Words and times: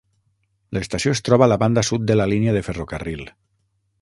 L'estació 0.77 1.13
es 1.17 1.21
troba 1.29 1.45
a 1.47 1.49
la 1.53 1.59
banda 1.65 1.85
sud 1.93 2.09
de 2.13 2.19
la 2.19 2.29
línia 2.35 2.57
de 2.57 2.65
ferrocarril. 2.71 3.23